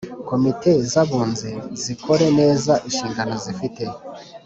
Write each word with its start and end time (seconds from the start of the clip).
Komite 0.29 0.71
z 0.91 0.93
Abunzi 1.03 1.51
zikore 1.83 2.25
neza 2.39 2.73
inshingano 2.87 3.33
zifite 3.43 3.83